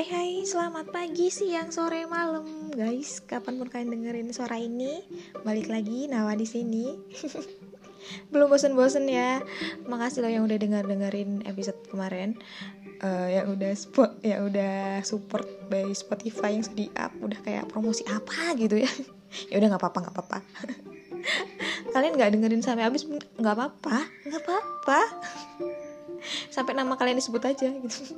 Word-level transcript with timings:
Hai 0.00 0.08
hai, 0.16 0.32
selamat 0.48 0.96
pagi, 0.96 1.28
siang, 1.28 1.68
sore, 1.68 2.08
malam, 2.08 2.72
guys. 2.72 3.20
Kapan 3.20 3.60
pun 3.60 3.68
kalian 3.68 3.92
dengerin 3.92 4.32
suara 4.32 4.56
ini, 4.56 5.04
balik 5.44 5.68
lagi 5.68 6.08
Nawa 6.08 6.32
di 6.40 6.48
sini. 6.48 6.96
Belum 8.32 8.48
bosen-bosen 8.48 9.04
ya. 9.12 9.44
Makasih 9.84 10.24
loh 10.24 10.32
yang 10.32 10.48
udah 10.48 10.56
denger 10.56 10.88
dengerin 10.88 11.44
episode 11.44 11.76
kemarin. 11.92 12.40
Uh, 13.04 13.28
yang 13.28 13.52
udah 13.52 13.76
spot, 13.76 14.16
yang 14.24 14.48
udah 14.48 15.04
support 15.04 15.44
by 15.68 15.92
Spotify 15.92 16.56
yang 16.56 16.64
sudah 16.64 16.88
up, 16.96 17.12
udah 17.20 17.36
kayak 17.44 17.68
promosi 17.68 18.00
apa 18.08 18.56
gitu 18.56 18.80
ya. 18.80 18.88
ya 19.52 19.60
udah 19.60 19.68
nggak 19.68 19.84
apa-apa, 19.84 19.98
nggak 20.00 20.14
apa-apa. 20.16 20.38
kalian 21.92 22.16
nggak 22.16 22.40
dengerin 22.40 22.64
sampai 22.64 22.88
habis 22.88 23.04
nggak 23.36 23.52
apa-apa, 23.52 24.08
nggak 24.24 24.48
apa-apa. 24.48 25.00
sampai 26.48 26.72
nama 26.72 26.96
kalian 26.96 27.20
disebut 27.20 27.44
aja 27.44 27.68
gitu 27.68 28.16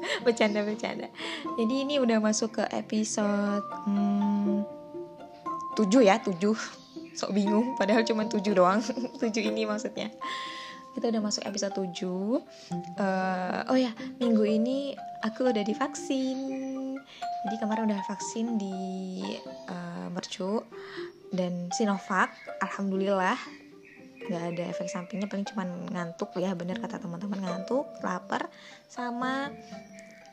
bercanda 0.26 0.62
bercanda. 0.62 1.08
Jadi 1.56 1.74
ini 1.86 2.00
udah 2.00 2.18
masuk 2.20 2.60
ke 2.60 2.64
episode 2.74 3.64
hmm, 3.88 4.64
7 5.76 6.08
ya 6.08 6.16
7 6.20 6.36
sok 7.16 7.32
bingung 7.32 7.76
padahal 7.80 8.04
cuma 8.04 8.28
7 8.28 8.40
doang. 8.52 8.80
7 9.22 9.32
ini 9.40 9.64
maksudnya. 9.64 10.12
Kita 10.96 11.12
udah 11.12 11.20
masuk 11.20 11.44
episode 11.44 11.76
7 11.76 11.84
uh, 11.84 12.40
eh, 13.04 13.60
oh 13.68 13.76
ya 13.76 13.92
minggu 14.16 14.44
ini 14.48 14.96
aku 15.20 15.48
udah 15.48 15.64
divaksin. 15.64 16.38
Jadi 17.46 17.56
kemarin 17.60 17.92
udah 17.92 18.00
vaksin 18.08 18.56
di 18.56 18.76
uh, 19.68 20.08
Mercu 20.08 20.64
dan 21.36 21.68
Sinovac. 21.76 22.32
Alhamdulillah 22.64 23.65
nggak 24.26 24.42
ada 24.54 24.62
efek 24.72 24.88
sampingnya 24.88 25.28
paling 25.28 25.46
cuma 25.46 25.68
ngantuk 25.92 26.32
ya 26.40 26.56
bener 26.56 26.80
kata 26.80 26.98
teman-teman 26.98 27.38
ngantuk 27.44 27.86
lapar 28.00 28.48
sama 28.88 29.52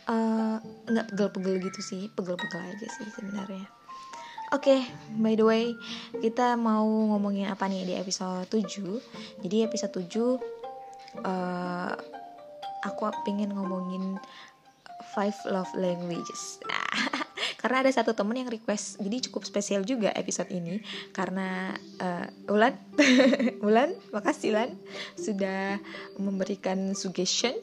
uh, 0.08 0.58
nggak 0.88 1.08
pegel-pegel 1.14 1.60
gitu 1.62 1.80
sih 1.84 2.04
pegel-pegel 2.12 2.62
aja 2.64 2.88
sih 2.88 3.08
sebenarnya. 3.14 3.68
Oke, 4.54 4.70
okay, 4.70 4.80
by 5.18 5.34
the 5.34 5.42
way, 5.42 5.74
kita 6.22 6.54
mau 6.54 6.86
ngomongin 6.86 7.50
apa 7.50 7.66
nih 7.66 7.90
di 7.90 7.94
episode 7.98 8.46
7 8.46 9.42
Jadi 9.42 9.66
episode 9.66 9.98
7 9.98 10.06
uh, 10.06 10.38
eh, 11.26 11.92
Aku 12.86 13.02
pengen 13.26 13.58
ngomongin 13.58 14.22
Five 15.18 15.34
love 15.50 15.74
languages 15.74 16.62
karena 17.64 17.80
ada 17.80 17.92
satu 17.96 18.12
temen 18.12 18.36
yang 18.36 18.52
request 18.52 19.00
jadi 19.00 19.32
cukup 19.32 19.48
spesial 19.48 19.88
juga 19.88 20.12
episode 20.12 20.52
ini 20.52 20.84
karena 21.16 21.72
uh, 22.04 22.52
Ulan 22.52 22.76
Ulan 23.66 23.96
makasih 24.12 24.52
Ulan 24.52 24.76
sudah 25.16 25.80
memberikan 26.20 26.92
suggestion 26.92 27.56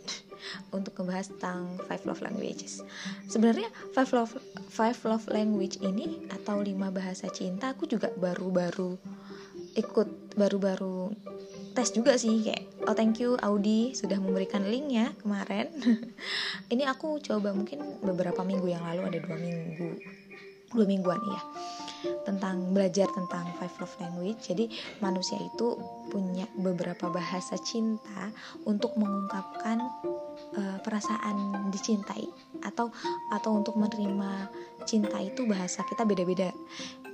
untuk 0.72 0.96
membahas 0.96 1.28
tentang 1.36 1.76
five 1.84 2.00
love 2.08 2.24
languages. 2.24 2.80
Sebenarnya 3.28 3.68
five 3.92 4.08
love 4.16 4.32
five 4.72 4.96
love 5.04 5.28
language 5.28 5.76
ini 5.84 6.24
atau 6.32 6.64
lima 6.64 6.88
bahasa 6.88 7.28
cinta 7.28 7.76
aku 7.76 7.84
juga 7.84 8.08
baru-baru 8.16 8.96
ikut 9.78 10.34
baru-baru 10.34 11.14
tes 11.80 11.96
juga 11.96 12.12
sih 12.20 12.44
kayak 12.44 12.84
oh 12.84 12.92
thank 12.92 13.24
you 13.24 13.40
Audi 13.40 13.96
sudah 13.96 14.20
memberikan 14.20 14.68
linknya 14.68 15.16
kemarin. 15.16 15.72
Ini 16.72 16.84
aku 16.84 17.16
coba 17.24 17.56
mungkin 17.56 18.04
beberapa 18.04 18.44
minggu 18.44 18.68
yang 18.68 18.84
lalu 18.84 19.08
ada 19.08 19.16
dua 19.24 19.40
minggu 19.40 19.96
dua 20.76 20.84
mingguan 20.84 21.18
ya 21.24 21.40
tentang 22.28 22.76
belajar 22.76 23.08
tentang 23.16 23.48
five 23.56 23.72
love 23.80 23.96
language. 23.96 24.52
Jadi 24.52 24.68
manusia 25.00 25.40
itu 25.40 25.80
punya 26.12 26.44
beberapa 26.52 27.08
bahasa 27.08 27.56
cinta 27.64 28.28
untuk 28.68 28.92
mengungkapkan 29.00 29.80
uh, 30.60 30.78
perasaan 30.84 31.72
dicintai 31.72 32.28
atau 32.60 32.92
atau 33.32 33.56
untuk 33.56 33.80
menerima 33.80 34.52
cinta 34.84 35.16
itu 35.16 35.48
bahasa 35.48 35.80
kita 35.88 36.04
beda-beda 36.04 36.52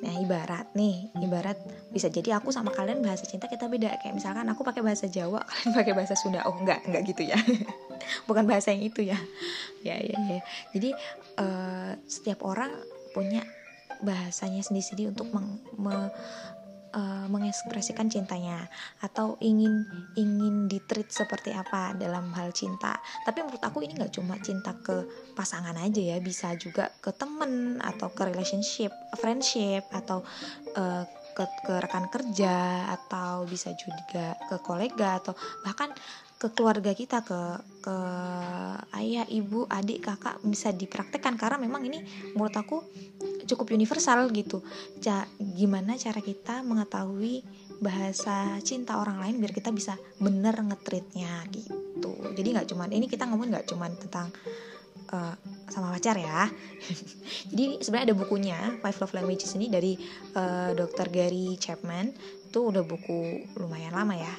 Nah 0.05 0.15
ibarat 0.21 0.69
nih, 0.77 1.09
ibarat 1.25 1.57
bisa 1.89 2.12
jadi 2.12 2.37
aku 2.37 2.53
sama 2.53 2.73
kalian 2.73 3.01
bahasa 3.01 3.25
cinta 3.25 3.49
kita 3.49 3.71
beda. 3.71 3.97
Kayak 4.01 4.15
misalkan 4.21 4.47
aku 4.49 4.61
pakai 4.67 4.84
bahasa 4.84 5.09
Jawa, 5.09 5.41
kalian 5.49 5.73
pakai 5.73 5.93
bahasa 5.97 6.15
Sunda. 6.19 6.45
Oh 6.45 6.57
enggak, 6.57 6.84
enggak 6.84 7.03
gitu 7.09 7.23
ya. 7.29 7.39
Bukan 8.29 8.45
bahasa 8.45 8.73
yang 8.77 8.85
itu 8.85 9.06
ya. 9.06 9.19
Ya 9.81 9.97
ya 9.97 10.19
ya. 10.21 10.41
Jadi 10.77 10.91
uh, 11.41 11.93
setiap 12.05 12.45
orang 12.45 12.73
punya 13.17 13.41
bahasanya 14.05 14.61
sendiri-sendiri 14.61 15.17
untuk 15.17 15.33
meng, 15.33 15.56
me, 15.81 16.12
uh, 16.97 17.27
mengekspresikan 17.29 18.09
cintanya 18.09 18.65
atau 19.05 19.37
ingin 19.45 19.84
ingin 20.17 20.67
ditreat 20.67 21.12
seperti 21.12 21.53
apa 21.53 21.93
dalam 21.95 22.33
hal 22.33 22.51
cinta. 22.57 22.97
Tapi 23.23 23.45
menurut 23.45 23.61
aku 23.61 23.84
ini 23.84 23.95
nggak 24.01 24.17
cuma 24.17 24.41
cinta 24.41 24.73
ke 24.81 25.05
pasangan 25.37 25.77
aja 25.77 26.17
ya, 26.17 26.19
bisa 26.19 26.56
juga 26.56 26.89
ke 27.05 27.12
temen 27.12 27.79
atau 27.85 28.09
ke 28.11 28.25
relationship, 28.25 28.91
friendship 29.21 29.85
atau 29.93 30.25
uh, 30.75 31.05
ke, 31.37 31.45
ke 31.69 31.75
rekan 31.85 32.09
kerja 32.09 32.89
atau 32.97 33.45
bisa 33.45 33.77
juga 33.77 34.33
ke 34.49 34.56
kolega 34.65 35.21
atau 35.21 35.37
bahkan 35.61 35.93
ke 36.37 36.53
keluarga 36.53 36.93
kita 36.93 37.25
ke 37.25 37.41
ke 37.81 37.97
ayah 39.01 39.25
ibu 39.33 39.65
adik 39.73 40.05
kakak 40.05 40.37
bisa 40.45 40.69
dipraktekkan. 40.69 41.41
Karena 41.41 41.57
memang 41.57 41.81
ini 41.89 42.05
menurut 42.37 42.53
aku 42.53 42.85
cukup 43.49 43.73
universal 43.73 44.29
gitu. 44.37 44.61
Ja, 45.01 45.25
gimana 45.41 45.97
cara 45.97 46.21
kita 46.21 46.61
mengetahui 46.61 47.41
bahasa 47.81 48.57
cinta 48.65 49.01
orang 49.01 49.21
lain 49.21 49.37
biar 49.41 49.53
kita 49.53 49.73
bisa 49.73 49.97
bener 50.21 50.57
ngetritnya 50.61 51.45
gitu. 51.53 52.13
Jadi 52.37 52.49
nggak 52.53 52.69
cuman 52.69 52.93
ini 52.93 53.09
kita 53.09 53.25
ngomong 53.29 53.53
nggak 53.53 53.69
cuman 53.73 53.97
tentang 53.97 54.29
uh, 55.17 55.33
sama 55.73 55.97
pacar 55.97 56.21
ya. 56.21 56.53
Jadi 57.53 57.81
sebenarnya 57.81 58.13
ada 58.13 58.17
bukunya 58.17 58.59
Five 58.85 58.99
Love 59.01 59.15
Languages 59.17 59.57
ini 59.57 59.73
dari 59.73 59.97
uh, 60.37 60.77
Dr. 60.77 61.09
Gary 61.09 61.57
Chapman. 61.57 62.13
Itu 62.53 62.69
udah 62.69 62.85
buku 62.85 63.57
lumayan 63.57 63.97
lama 63.97 64.17
ya 64.17 64.33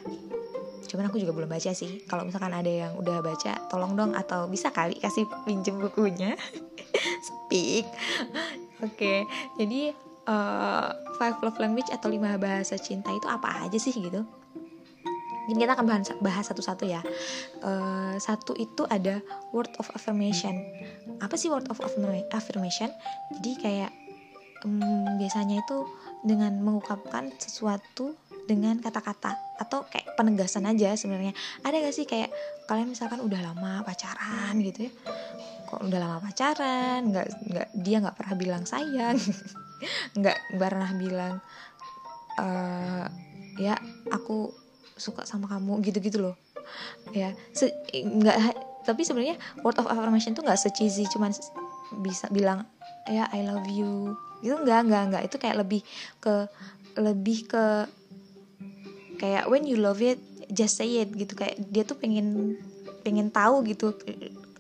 cuman 0.88 1.12
aku 1.12 1.20
juga 1.20 1.36
belum 1.36 1.52
baca 1.52 1.72
sih. 1.76 2.02
Kalau 2.08 2.24
misalkan 2.24 2.56
ada 2.56 2.72
yang 2.72 2.96
udah 2.96 3.20
baca 3.20 3.60
tolong 3.68 3.94
dong. 3.94 4.12
Atau 4.16 4.48
bisa 4.48 4.72
kali 4.72 4.98
kasih 4.98 5.28
pinjem 5.44 5.78
bukunya. 5.78 6.34
Speak. 7.28 7.86
Oke. 8.82 8.96
Okay, 8.96 9.20
jadi 9.60 9.94
uh, 10.28 10.88
five 11.18 11.38
love 11.44 11.60
language 11.60 11.90
atau 11.92 12.08
lima 12.12 12.36
bahasa 12.40 12.80
cinta 12.80 13.10
itu 13.12 13.26
apa 13.28 13.68
aja 13.68 13.78
sih 13.78 13.92
gitu? 13.92 14.24
Jadi 15.48 15.64
kita 15.64 15.80
akan 15.80 15.88
bahas, 15.88 16.12
bahas 16.20 16.46
satu-satu 16.52 16.84
ya. 16.84 17.00
Uh, 17.64 18.20
satu 18.20 18.52
itu 18.60 18.84
ada 18.92 19.24
word 19.56 19.72
of 19.80 19.88
affirmation. 19.96 20.60
Apa 21.24 21.40
sih 21.40 21.48
word 21.48 21.72
of 21.72 21.80
affirmation? 22.36 22.92
Jadi 23.40 23.52
kayak 23.56 23.92
um, 24.68 25.16
biasanya 25.16 25.64
itu 25.64 25.88
dengan 26.28 26.52
mengungkapkan 26.60 27.32
sesuatu 27.40 28.12
dengan 28.44 28.84
kata-kata 28.84 29.47
atau 29.58 29.86
kayak 29.90 30.14
penegasan 30.14 30.70
aja 30.70 30.94
sebenarnya. 30.94 31.34
Ada 31.66 31.82
gak 31.82 31.96
sih 31.96 32.06
kayak 32.06 32.30
kalian 32.70 32.94
misalkan 32.94 33.20
udah 33.22 33.42
lama 33.42 33.82
pacaran 33.82 34.54
gitu 34.62 34.88
ya? 34.88 34.92
Kok 35.68 35.82
udah 35.90 36.00
lama 36.00 36.18
pacaran? 36.24 37.12
Nggak 37.12 37.26
nggak 37.52 37.68
dia 37.76 37.98
nggak 38.00 38.16
pernah 38.16 38.36
bilang 38.38 38.64
sayang. 38.64 39.18
Nggak 40.18 40.58
pernah 40.58 40.90
bilang 40.98 41.38
uh, 42.42 43.06
ya 43.62 43.78
aku 44.10 44.50
suka 44.98 45.22
sama 45.30 45.46
kamu 45.46 45.86
gitu-gitu 45.86 46.18
loh. 46.18 46.36
Ya 47.14 47.38
nggak 47.94 48.38
tapi 48.88 49.06
sebenarnya 49.06 49.38
word 49.62 49.78
of 49.78 49.86
affirmation 49.86 50.34
tuh 50.34 50.42
nggak 50.42 50.58
secizi 50.58 51.06
cuman 51.12 51.36
bisa 52.02 52.26
bilang 52.34 52.66
ya 53.06 53.30
I 53.30 53.46
love 53.46 53.70
you. 53.70 54.18
Itu 54.42 54.66
nggak 54.66 54.90
nggak 54.90 55.04
nggak. 55.14 55.24
Itu 55.30 55.38
kayak 55.38 55.62
lebih 55.62 55.86
ke 56.18 56.50
lebih 56.98 57.46
ke 57.46 57.86
kayak 59.18 59.50
when 59.52 59.66
you 59.66 59.78
love 59.78 60.00
it 60.02 60.22
just 60.54 60.80
say 60.80 61.04
it 61.04 61.12
gitu. 61.14 61.34
Kayak 61.36 61.60
dia 61.70 61.84
tuh 61.84 61.98
pengen 62.00 62.58
pengen 63.04 63.30
tahu 63.32 63.64
gitu 63.68 63.96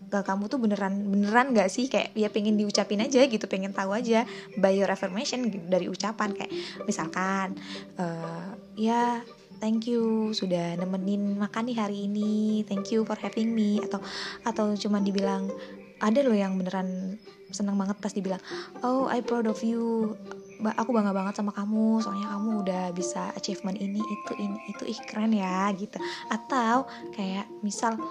ke 0.07 0.24
kamu 0.24 0.48
tuh 0.48 0.56
beneran 0.56 1.04
beneran 1.12 1.51
gak 1.51 1.68
sih? 1.68 1.92
Kayak 1.92 2.15
dia 2.15 2.31
pengen 2.31 2.56
diucapin 2.56 3.04
aja 3.04 3.27
gitu 3.27 3.45
pengen 3.48 3.75
tahu 3.75 3.92
aja 3.92 4.24
by 4.56 4.71
your 4.71 4.88
affirmation 4.88 5.51
gitu, 5.51 5.63
dari 5.68 5.92
ucapan. 5.92 6.31
Kayak 6.31 6.51
misalkan 6.88 7.59
uh, 8.00 8.56
ya 8.80 9.19
thank 9.59 9.89
you 9.89 10.31
sudah 10.31 10.80
nemenin 10.80 11.36
makan 11.36 11.68
nih 11.68 11.77
hari 11.81 12.07
ini 12.07 12.63
thank 12.63 12.88
you 12.95 13.04
for 13.04 13.19
having 13.19 13.51
me. 13.51 13.83
Atau 13.83 14.00
atau 14.48 14.71
cuma 14.80 15.04
dibilang 15.04 15.51
ada 16.00 16.24
loh 16.24 16.36
yang 16.36 16.56
beneran 16.56 17.19
senang 17.51 17.80
banget 17.80 18.00
pas 18.00 18.12
dibilang 18.12 18.39
oh 18.88 19.12
I 19.12 19.19
proud 19.19 19.48
of 19.51 19.59
you. 19.59 20.15
Aku 20.57 20.89
bangga 20.89 21.13
banget 21.13 21.38
sama 21.38 21.54
kamu 21.54 22.01
soalnya 22.01 22.33
kamu 22.33 22.50
udah 22.65 22.76
bisa 22.97 23.29
achievement 23.38 23.77
ini 23.77 24.01
itu 24.01 24.31
ini 24.41 24.57
itu 24.73 24.83
ih 24.89 24.99
keren 25.05 25.38
ya 25.38 25.69
gitu. 25.77 26.01
Atau 26.33 26.89
kayak 27.13 27.45
misal 27.61 28.01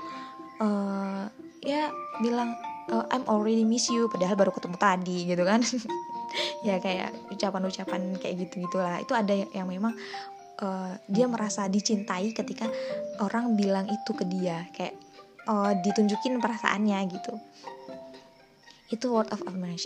uh, 0.63 1.27
ya 1.67 1.91
bilang 2.23 2.55
uh, 2.95 3.05
I'm 3.11 3.27
already 3.27 3.67
miss 3.67 3.91
you 3.91 4.07
padahal 4.07 4.39
baru 4.39 4.55
ketemu 4.55 4.77
tadi 4.79 5.19
gitu 5.27 5.43
kan. 5.43 5.61
Ya 6.67 6.77
kayak 6.83 7.33
ucapan-ucapan 7.33 8.19
kayak 8.21 8.35
gitu 8.45 8.69
gitulah 8.69 9.01
itu 9.01 9.15
ada 9.17 9.33
yang 9.33 9.65
memang 9.65 9.97
uh, 10.61 10.93
dia 11.09 11.25
merasa 11.31 11.65
dicintai 11.65 12.35
ketika 12.35 12.69
orang 13.25 13.57
bilang 13.57 13.89
itu 13.89 14.11
ke 14.13 14.27
dia. 14.29 14.69
Kayak 14.75 15.01
uh, 15.49 15.73
ditunjukin 15.81 16.43
perasaannya 16.43 16.99
gitu 17.09 17.41
itu 18.93 19.11
word 19.11 19.27
of 19.35 19.43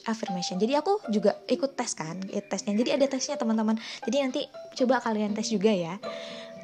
affirmation 0.09 0.61
jadi 0.61 0.85
aku 0.85 1.01
juga 1.09 1.41
ikut 1.49 1.73
tes 1.73 1.97
kan 1.97 2.21
tesnya. 2.51 2.75
Jadi 2.75 2.91
ada 2.97 3.07
tesnya 3.07 3.39
teman-teman. 3.39 3.79
Jadi 4.05 4.17
nanti 4.21 4.41
coba 4.77 5.01
kalian 5.01 5.33
tes 5.33 5.49
juga 5.49 5.71
ya 5.71 5.95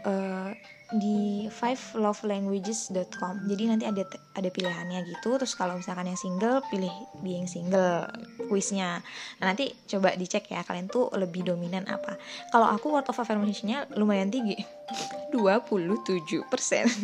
uh, 0.04 0.50
di 0.86 1.50
fivelovelanguages.com 1.50 3.50
jadi 3.50 3.74
nanti 3.74 3.90
ada 3.90 4.06
ada 4.38 4.48
pilihannya 4.50 5.02
gitu. 5.10 5.34
Terus 5.40 5.58
kalau 5.58 5.78
misalkan 5.78 6.06
yang 6.06 6.18
single 6.18 6.62
pilih 6.70 6.92
being 7.26 7.50
single 7.50 8.06
quiznya 8.46 9.02
nah, 9.42 9.52
nanti 9.52 9.70
coba 9.90 10.14
dicek 10.14 10.48
ya 10.50 10.62
kalian 10.62 10.86
tuh 10.88 11.10
lebih 11.14 11.46
dominan 11.46 11.84
apa. 11.90 12.16
Kalau 12.50 12.70
aku 12.70 12.94
word 12.94 13.06
of 13.10 13.18
affirmationnya 13.18 13.90
lumayan 13.98 14.30
tinggi 14.32 14.56
27% 15.34 16.46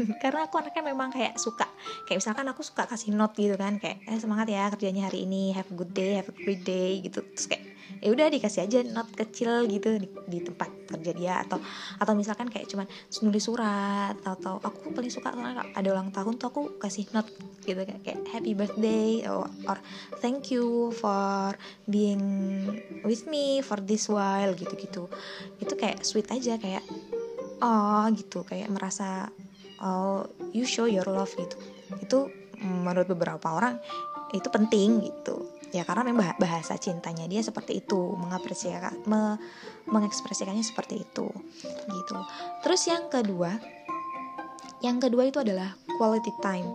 karena 0.22 0.40
aku 0.46 0.54
anaknya 0.62 0.82
memang 0.86 1.10
kayak 1.10 1.36
suka. 1.36 1.66
Kayak 2.06 2.22
misalkan 2.22 2.46
aku 2.48 2.62
suka 2.62 2.86
kasih 2.86 3.12
note 3.12 3.36
gitu 3.36 3.58
kan 3.58 3.76
kayak 3.82 4.06
eh 4.06 4.18
semangat 4.22 4.48
ya 4.48 4.70
kerjanya 4.72 5.10
hari 5.10 5.26
ini 5.26 5.52
have 5.52 5.68
a 5.68 5.76
good 5.76 5.92
day 5.92 6.16
have 6.16 6.30
a 6.30 6.36
great 6.46 6.62
day 6.62 7.02
gitu. 7.02 7.20
Terus 7.34 7.46
kayak 7.50 7.71
ya 8.02 8.08
udah 8.10 8.26
dikasih 8.28 8.66
aja 8.66 8.82
not 8.90 9.08
kecil 9.14 9.64
gitu 9.70 9.98
di, 9.98 10.08
di 10.28 10.38
tempat 10.42 10.70
kerja 10.90 11.12
dia 11.14 11.34
atau 11.46 11.58
atau 12.02 12.12
misalkan 12.18 12.50
kayak 12.50 12.66
cuman 12.68 12.86
nulis 13.22 13.44
surat 13.44 14.16
atau, 14.26 14.58
aku 14.58 14.92
paling 14.92 15.12
suka 15.12 15.30
karena 15.30 15.62
ada 15.72 15.88
ulang 15.92 16.10
tahun 16.10 16.36
tuh 16.36 16.48
aku 16.50 16.62
kasih 16.82 17.06
not 17.14 17.28
gitu 17.62 17.78
kayak, 17.78 18.02
kayak 18.02 18.20
happy 18.30 18.52
birthday 18.58 19.22
or, 19.30 19.46
or 19.70 19.78
thank 20.18 20.50
you 20.50 20.90
for 20.98 21.54
being 21.86 22.22
with 23.06 23.24
me 23.30 23.62
for 23.62 23.78
this 23.78 24.10
while 24.10 24.50
gitu 24.54 24.74
gitu 24.74 25.02
itu 25.62 25.74
kayak 25.78 26.02
sweet 26.02 26.26
aja 26.34 26.58
kayak 26.58 26.82
oh 27.62 28.04
gitu 28.10 28.42
kayak 28.42 28.66
merasa 28.68 29.30
oh 29.82 30.26
you 30.54 30.66
show 30.66 30.86
your 30.86 31.06
love 31.06 31.30
gitu. 31.34 31.56
Itu 31.98 32.18
menurut 32.62 33.10
beberapa 33.10 33.58
orang 33.58 33.82
itu 34.32 34.48
penting 34.48 35.02
gitu 35.02 35.44
ya 35.72 35.82
karena 35.88 36.04
memang 36.04 36.36
bahasa 36.36 36.76
cintanya 36.76 37.24
dia 37.24 37.40
seperti 37.40 37.80
itu 37.80 38.12
mengapresiasikan 38.20 39.08
me, 39.08 39.40
mengekspresikannya 39.88 40.62
seperti 40.62 41.00
itu 41.00 41.26
gitu. 41.88 42.16
Terus 42.60 42.82
yang 42.86 43.08
kedua 43.08 43.56
yang 44.82 44.98
kedua 44.98 45.30
itu 45.30 45.38
adalah 45.40 45.72
quality 45.96 46.34
time. 46.42 46.66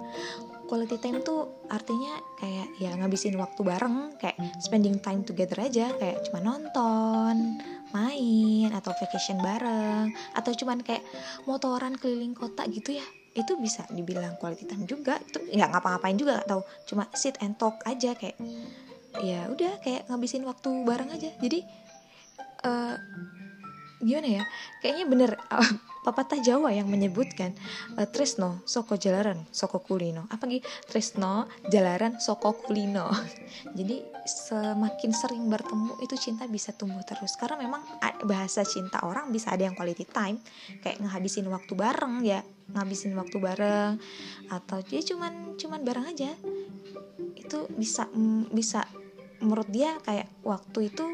Quality 0.68 1.00
time 1.00 1.24
tuh 1.24 1.64
artinya 1.72 2.20
kayak 2.40 2.68
ya 2.80 2.92
ngabisin 2.96 3.40
waktu 3.40 3.64
bareng 3.64 4.20
kayak 4.20 4.36
spending 4.60 5.00
time 5.00 5.24
together 5.24 5.64
aja 5.64 5.96
kayak 5.96 6.28
cuma 6.28 6.44
nonton 6.44 7.60
main 7.96 8.70
atau 8.76 8.92
vacation 8.92 9.40
bareng 9.40 10.12
atau 10.36 10.52
cuman 10.52 10.84
kayak 10.84 11.04
motoran 11.48 11.96
keliling 11.96 12.36
kota 12.36 12.68
gitu 12.68 13.00
ya. 13.00 13.06
Itu 13.32 13.56
bisa 13.60 13.88
dibilang 13.92 14.36
quality 14.40 14.68
time 14.68 14.84
juga 14.84 15.20
itu 15.24 15.40
nggak 15.56 15.70
ngapa-ngapain 15.72 16.20
juga 16.20 16.44
atau 16.44 16.64
cuma 16.84 17.08
sit 17.16 17.40
and 17.40 17.56
talk 17.56 17.80
aja 17.88 18.12
kayak 18.16 18.36
ya 19.22 19.50
udah 19.50 19.82
kayak 19.82 20.08
ngabisin 20.12 20.46
waktu 20.46 20.70
bareng 20.86 21.10
aja. 21.14 21.30
Jadi 21.42 21.60
uh, 22.66 22.96
gimana 24.02 24.42
ya? 24.42 24.44
Kayaknya 24.82 25.06
bener 25.10 25.32
uh, 25.50 25.72
pepatah 26.08 26.40
Jawa 26.40 26.72
yang 26.72 26.88
menyebutkan 26.88 27.52
uh, 28.00 28.08
Tresno 28.08 28.64
soko 28.64 28.96
jalaran 28.96 29.44
soko 29.52 29.84
kulino. 29.84 30.30
Apa 30.32 30.48
gitu 30.48 30.64
Tresno 30.88 31.52
jalaran 31.68 32.22
soko 32.22 32.56
kulino. 32.56 33.12
Jadi 33.78 34.06
semakin 34.24 35.12
sering 35.12 35.44
bertemu 35.52 36.00
itu 36.00 36.16
cinta 36.16 36.48
bisa 36.48 36.72
tumbuh 36.72 37.04
terus. 37.04 37.36
Karena 37.36 37.60
memang 37.60 37.84
bahasa 38.24 38.64
cinta 38.64 39.04
orang 39.04 39.34
bisa 39.36 39.52
ada 39.52 39.68
yang 39.68 39.76
quality 39.76 40.08
time. 40.08 40.40
Kayak 40.80 41.04
ngehabisin 41.04 41.48
waktu 41.52 41.74
bareng 41.76 42.24
ya 42.24 42.40
ngabisin 42.72 43.12
waktu 43.20 43.38
bareng. 43.42 44.00
Atau 44.48 44.80
dia 44.88 45.04
cuman 45.04 45.60
cuman 45.60 45.82
bareng 45.84 46.06
aja. 46.08 46.32
Itu 47.36 47.68
bisa 47.76 48.08
mm, 48.08 48.56
bisa 48.56 48.88
menurut 49.42 49.70
dia 49.70 49.98
kayak 50.02 50.28
waktu 50.42 50.90
itu 50.90 51.06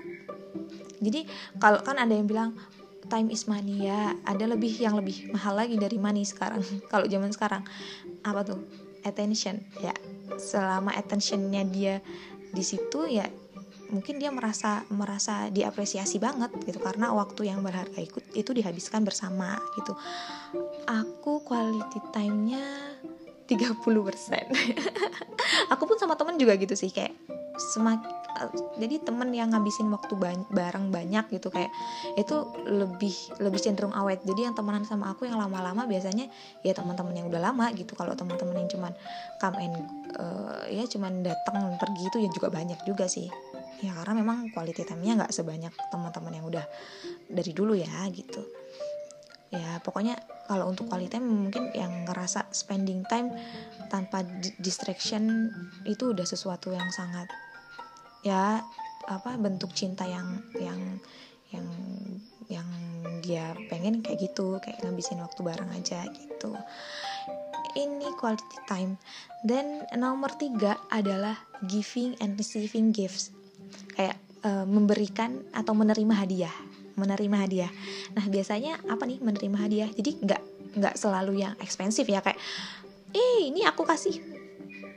jadi 1.03 1.27
kalau 1.59 1.83
kan 1.83 1.99
ada 1.99 2.15
yang 2.15 2.27
bilang 2.27 2.55
time 3.11 3.29
is 3.31 3.45
money 3.51 3.87
ya 3.87 4.15
ada 4.23 4.47
lebih 4.47 4.71
yang 4.79 4.95
lebih 4.95 5.31
mahal 5.35 5.59
lagi 5.59 5.75
dari 5.75 5.99
money 5.99 6.23
sekarang. 6.23 6.63
Kalau 6.91 7.05
zaman 7.07 7.31
sekarang 7.35 7.63
apa 8.23 8.41
tuh? 8.47 8.59
Attention 9.03 9.59
ya. 9.83 9.91
Selama 10.39 10.95
attentionnya 10.95 11.67
dia 11.67 11.99
di 12.53 12.63
situ 12.63 13.09
ya 13.09 13.27
mungkin 13.91 14.17
dia 14.17 14.33
merasa 14.33 14.87
merasa 14.89 15.51
diapresiasi 15.51 16.17
banget 16.23 16.55
gitu. 16.63 16.79
Karena 16.79 17.11
waktu 17.11 17.51
yang 17.51 17.59
berharga 17.59 17.99
ikut 17.99 18.31
itu 18.31 18.55
dihabiskan 18.55 19.03
bersama 19.03 19.59
gitu. 19.75 19.93
Aku 20.87 21.43
quality 21.43 21.99
time-nya 22.15 22.63
30% 23.43 23.75
aku 25.75 25.83
pun 25.83 25.97
sama 25.99 26.15
temen 26.15 26.39
juga 26.39 26.55
gitu 26.55 26.79
sih 26.79 26.89
kayak 26.89 27.11
semak 27.57 28.01
uh, 28.39 28.50
jadi 28.81 29.01
temen 29.01 29.29
yang 29.33 29.53
ngabisin 29.53 29.89
waktu 29.94 30.17
ba- 30.17 30.47
bareng 30.50 30.89
banyak 30.89 31.29
gitu 31.33 31.53
kayak 31.53 31.69
itu 32.17 32.35
lebih 32.65 33.13
lebih 33.41 33.59
cenderung 33.61 33.94
awet. 33.94 34.21
Jadi 34.25 34.50
yang 34.50 34.55
temenan 34.57 34.85
sama 34.88 35.13
aku 35.13 35.29
yang 35.29 35.38
lama-lama 35.38 35.85
biasanya 35.85 36.29
ya 36.65 36.73
teman-teman 36.73 37.13
yang 37.13 37.27
udah 37.29 37.41
lama 37.53 37.69
gitu. 37.75 37.94
Kalau 37.94 38.17
teman-teman 38.17 38.65
yang 38.65 38.69
cuman 38.69 38.94
come 39.38 39.57
and 39.61 39.75
uh, 40.17 40.65
ya 40.69 40.85
cuman 40.89 41.21
datang 41.21 41.77
pergi 41.77 42.09
itu 42.09 42.17
ya 42.21 42.29
juga 42.33 42.50
banyak 42.50 42.81
juga 42.88 43.05
sih. 43.05 43.29
Ya 43.83 43.91
karena 44.00 44.23
memang 44.23 44.47
quality 44.55 44.88
time-nya 44.88 45.19
nggak 45.19 45.33
sebanyak 45.35 45.73
teman-teman 45.91 46.31
yang 46.39 46.45
udah 46.47 46.65
dari 47.27 47.51
dulu 47.51 47.75
ya 47.75 48.07
gitu 48.13 48.62
ya 49.53 49.77
pokoknya 49.85 50.17
kalau 50.50 50.73
untuk 50.73 50.89
quality 50.89 51.13
time 51.13 51.29
mungkin 51.29 51.69
yang 51.77 52.09
ngerasa 52.09 52.50
spending 52.50 53.05
time 53.05 53.29
tanpa 53.94 54.25
distraction 54.57 55.53
itu 55.85 56.09
udah 56.09 56.25
sesuatu 56.25 56.73
yang 56.73 56.89
sangat 56.89 57.29
ya 58.25 58.65
apa 59.05 59.35
bentuk 59.38 59.69
cinta 59.77 60.09
yang 60.09 60.41
yang 60.57 60.81
yang 61.53 61.67
yang 62.50 62.67
dia 63.21 63.53
pengen 63.69 64.01
kayak 64.01 64.31
gitu 64.31 64.57
kayak 64.57 64.81
ngabisin 64.81 65.21
waktu 65.21 65.39
bareng 65.45 65.71
aja 65.71 66.03
gitu. 66.11 66.51
Ini 67.73 68.13
quality 68.19 68.57
time. 68.69 69.01
Dan 69.41 69.85
nomor 69.97 70.33
tiga 70.38 70.77
adalah 70.94 71.33
giving 71.65 72.13
and 72.21 72.38
receiving 72.38 72.94
gifts. 72.94 73.33
Kayak 73.97 74.19
uh, 74.45 74.67
memberikan 74.67 75.41
atau 75.55 75.73
menerima 75.73 76.13
hadiah 76.13 76.53
menerima 76.95 77.37
hadiah. 77.47 77.71
Nah 78.13 78.25
biasanya 78.29 78.79
apa 78.85 79.03
nih 79.05 79.19
menerima 79.21 79.57
hadiah? 79.57 79.89
Jadi 79.89 80.21
nggak 80.21 80.41
nggak 80.73 80.95
selalu 80.97 81.45
yang 81.45 81.53
ekspensif 81.62 82.05
ya 82.09 82.21
kayak, 82.21 82.38
eh 83.13 83.50
ini 83.50 83.65
aku 83.65 83.85
kasih 83.85 84.17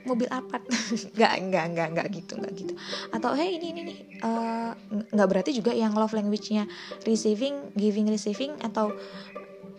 mobil 0.07 0.29
apa? 0.31 0.63
nggak 1.17 1.33
nggak 1.51 1.65
nggak 1.73 1.87
nggak 1.93 2.07
gitu 2.13 2.33
nggak 2.39 2.53
gitu. 2.55 2.73
Atau 3.11 3.35
hey 3.35 3.59
ini 3.59 3.75
ini 3.75 3.81
nih 3.83 3.97
uh, 4.23 4.71
nggak 5.13 5.27
berarti 5.27 5.51
juga 5.53 5.75
yang 5.75 5.93
love 5.93 6.15
language-nya 6.15 6.65
receiving, 7.03 7.75
giving, 7.75 8.07
receiving 8.07 8.55
atau 8.63 8.95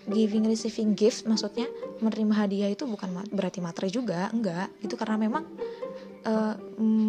giving 0.08 0.48
receiving 0.48 0.96
gift 0.96 1.28
maksudnya 1.28 1.68
menerima 2.00 2.34
hadiah 2.34 2.70
itu 2.72 2.88
bukan 2.88 3.12
berarti 3.28 3.60
materi 3.60 3.92
juga 3.92 4.32
enggak 4.32 4.72
itu 4.80 4.96
karena 4.96 5.20
memang 5.20 5.44
uh, 6.28 6.54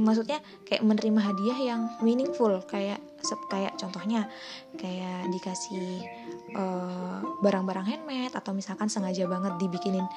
maksudnya 0.08 0.40
kayak 0.64 0.82
menerima 0.82 1.20
hadiah 1.20 1.60
yang 1.76 1.82
meaningful 2.00 2.64
kayak 2.66 3.04
kayak 3.52 3.76
contohnya 3.76 4.32
kayak 4.80 5.28
dikasih 5.36 6.08
eh, 6.56 7.20
barang-barang 7.44 7.84
handmade 7.84 8.32
atau 8.32 8.56
misalkan 8.56 8.88
sengaja 8.88 9.28
banget 9.28 9.60
dibikinin 9.60 10.08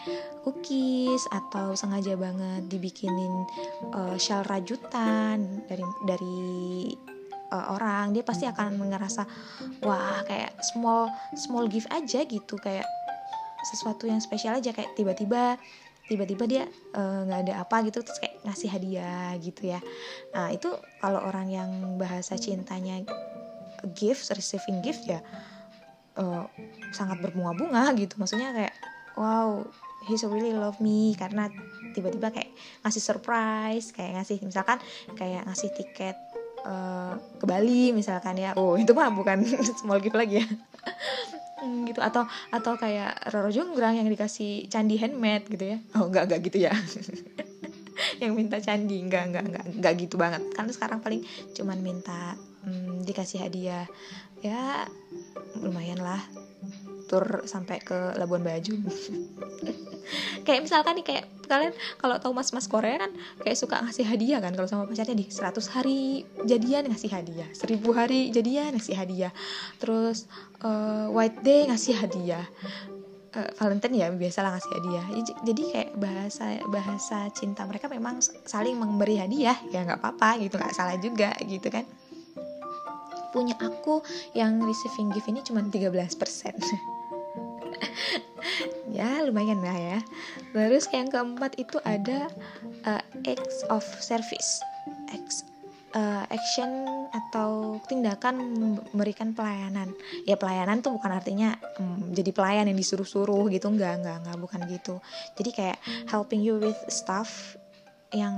cookies 0.47 1.27
atau 1.35 1.75
sengaja 1.75 2.15
banget 2.15 2.71
dibikinin 2.71 3.43
uh, 3.91 4.15
shawl 4.15 4.47
rajutan 4.47 5.67
dari 5.67 5.83
dari 6.07 6.39
uh, 7.51 7.75
orang 7.75 8.15
dia 8.15 8.23
pasti 8.23 8.47
akan 8.47 8.87
ngerasa 8.87 9.27
wah 9.83 10.23
kayak 10.23 10.55
small 10.73 11.11
small 11.35 11.67
gift 11.67 11.91
aja 11.91 12.23
gitu 12.23 12.55
kayak 12.63 12.87
sesuatu 13.63 14.11
yang 14.11 14.19
spesial 14.19 14.59
aja. 14.59 14.75
Kayak 14.75 14.95
tiba-tiba 14.99 15.57
tiba-tiba 16.13 16.45
dia 16.45 16.65
eh, 16.69 17.21
nggak 17.25 17.41
uh, 17.41 17.45
ada 17.49 17.55
apa 17.65 17.77
gitu 17.89 18.05
terus 18.05 18.21
kayak 18.21 18.37
ngasih 18.45 18.69
hadiah 18.69 19.33
gitu 19.41 19.73
ya. 19.73 19.81
Nah 20.37 20.53
itu 20.53 20.69
kalau 21.01 21.25
orang 21.25 21.49
yang 21.49 21.71
bahasa 21.97 22.37
cintanya 22.37 23.01
gift 23.97 24.29
receiving 24.31 24.85
gift 24.85 25.09
ya 25.09 25.25
uh, 26.21 26.45
sangat 26.93 27.25
berbunga-bunga 27.25 27.97
gitu. 27.97 28.21
Maksudnya 28.21 28.53
kayak 28.53 28.75
wow 29.17 29.65
he's 30.05 30.23
really 30.29 30.53
love 30.53 30.77
me 30.79 31.17
karena 31.17 31.49
tiba-tiba 31.97 32.29
kayak 32.29 32.53
ngasih 32.85 33.03
surprise 33.03 33.91
kayak 33.97 34.21
ngasih 34.21 34.37
misalkan 34.45 34.79
kayak 35.17 35.49
ngasih 35.49 35.73
tiket 35.73 36.17
uh, 36.69 37.17
ke 37.41 37.45
Bali 37.49 37.97
misalkan 37.97 38.37
ya. 38.37 38.53
Oh 38.61 38.77
itu 38.77 38.93
mah 38.93 39.09
bukan 39.09 39.41
small 39.81 39.99
gift 39.99 40.15
lagi 40.15 40.45
ya 40.45 40.47
gitu. 41.89 42.01
Atau 42.03 42.27
atau 42.51 42.73
kayak 42.77 43.33
Roro 43.33 43.51
Jonggrang 43.51 43.99
yang 43.99 44.09
dikasih 44.09 44.67
candi 44.69 44.99
handmade 44.99 45.47
gitu 45.49 45.77
ya. 45.77 45.79
Oh 45.97 46.09
enggak 46.11 46.31
enggak 46.31 46.41
gitu 46.51 46.59
ya? 46.69 46.73
Yang 48.23 48.33
minta 48.35 48.57
candi. 48.59 48.99
Enggak 48.99 49.31
enggak 49.31 49.45
enggak 49.47 49.65
enggak 49.69 49.95
gitu 50.01 50.15
banget. 50.19 50.43
Kan 50.55 50.67
sekarang 50.71 50.99
paling 51.05 51.23
cuman 51.55 51.79
minta 51.81 52.35
hmm, 52.67 53.07
dikasih 53.07 53.47
hadiah. 53.47 53.87
Ya 54.43 54.87
lumayan 55.63 56.03
lah 56.03 56.21
tur 57.13 57.45
sampai 57.45 57.77
ke 57.85 58.17
Labuan 58.17 58.41
Bajo. 58.41 58.73
Kayak 60.43 60.67
misalkan 60.67 60.99
nih 60.99 61.07
kayak 61.07 61.25
kalian 61.47 61.73
kalau 62.01 62.17
tahu 62.19 62.33
mas-mas 62.35 62.67
Korea 62.67 62.99
kan 62.99 63.13
kayak 63.45 63.55
suka 63.55 63.79
ngasih 63.85 64.03
hadiah 64.09 64.41
kan 64.43 64.51
kalau 64.57 64.67
sama 64.67 64.89
pacarnya 64.89 65.15
di 65.15 65.27
100 65.31 65.63
hari 65.71 66.27
jadian 66.43 66.91
ngasih 66.91 67.11
hadiah 67.13 67.49
1000 67.55 67.79
hari 67.95 68.21
jadian 68.35 68.75
ngasih 68.75 68.97
hadiah. 68.99 69.33
Terus 69.79 70.27
uh, 70.65 71.07
white 71.13 71.39
day 71.47 71.69
ngasih 71.71 71.95
hadiah. 71.95 72.45
Uh, 73.33 73.49
Valentine 73.57 73.95
ya 73.97 74.07
biasalah 74.11 74.59
ngasih 74.59 74.73
hadiah. 74.75 75.07
Jadi 75.47 75.63
kayak 75.71 75.91
bahasa 75.97 76.59
bahasa 76.69 77.19
cinta 77.33 77.63
mereka 77.65 77.87
memang 77.87 78.19
saling 78.45 78.75
memberi 78.75 79.23
hadiah. 79.23 79.57
Ya 79.71 79.87
nggak 79.87 80.03
apa-apa 80.03 80.43
gitu 80.43 80.59
nggak 80.59 80.75
salah 80.75 80.99
juga 80.99 81.31
gitu 81.47 81.69
kan. 81.71 81.87
Punya 83.33 83.57
aku 83.57 84.05
yang 84.37 84.61
receiving 84.61 85.15
gift 85.15 85.31
ini 85.31 85.41
cuma 85.41 85.65
13% 85.65 86.11
ya 88.99 89.23
lumayan 89.27 89.61
lah 89.63 89.77
ya. 89.77 89.99
Terus 90.53 90.87
yang 90.93 91.09
keempat 91.09 91.57
itu 91.59 91.79
ada 91.83 92.29
uh, 92.87 93.03
acts 93.25 93.65
of 93.69 93.85
service. 94.03 94.61
Acts 95.13 95.45
uh, 95.97 96.25
action 96.29 96.69
atau 97.13 97.81
tindakan 97.87 98.41
memberikan 98.93 99.37
pelayanan. 99.37 99.93
Ya 100.25 100.37
pelayanan 100.37 100.81
tuh 100.81 100.97
bukan 100.97 101.13
artinya 101.13 101.57
um, 101.81 102.13
jadi 102.13 102.33
pelayan 102.33 102.69
yang 102.69 102.79
disuruh-suruh 102.79 103.49
gitu. 103.53 103.69
Enggak 103.69 104.01
enggak 104.01 104.17
enggak 104.25 104.39
bukan 104.41 104.61
gitu. 104.69 104.95
Jadi 105.37 105.51
kayak 105.53 105.79
helping 106.09 106.41
you 106.41 106.59
with 106.61 106.79
stuff 106.89 107.57
yang 108.13 108.37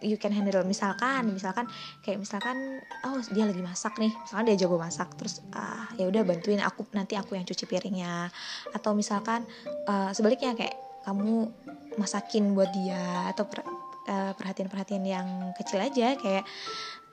you 0.00 0.16
can 0.20 0.32
handle. 0.32 0.64
Misalkan 0.64 1.32
misalkan 1.32 1.66
kayak 2.04 2.20
misalkan 2.20 2.80
oh 3.04 3.20
dia 3.32 3.44
lagi 3.48 3.62
masak 3.62 3.96
nih. 3.96 4.12
Misalkan 4.12 4.44
dia 4.48 4.56
jago 4.56 4.76
masak 4.76 5.08
terus 5.16 5.40
ah 5.56 5.88
ya 5.96 6.08
udah 6.08 6.22
bantuin 6.24 6.60
aku 6.60 6.88
nanti 6.92 7.16
aku 7.16 7.36
yang 7.36 7.44
cuci 7.44 7.64
piringnya. 7.64 8.28
Atau 8.72 8.92
misalkan 8.92 9.44
uh, 9.88 10.10
sebaliknya 10.12 10.56
kayak 10.56 10.76
kamu 11.06 11.48
masakin 11.96 12.52
buat 12.52 12.74
dia 12.74 13.30
atau 13.30 13.46
per, 13.46 13.62
uh, 14.10 14.32
perhatian-perhatian 14.34 15.04
yang 15.06 15.26
kecil 15.54 15.78
aja 15.78 16.18
kayak 16.18 16.44